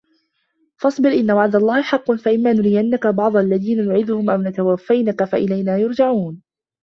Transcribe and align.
فَاصبِر 0.77 1.09
إِنَّ 1.09 1.31
وَعدَ 1.31 1.55
اللَّهِ 1.55 1.81
حَقٌّ 1.81 2.11
فَإِمّا 2.11 2.53
نُرِيَنَّكَ 2.53 3.07
بَعضَ 3.07 3.37
الَّذي 3.37 3.75
نَعِدُهُم 3.75 4.29
أَو 4.29 4.37
نَتَوَفَّيَنَّكَ 4.41 5.23
فَإِلَينا 5.23 5.77
يُرجَعونَ 5.77 6.41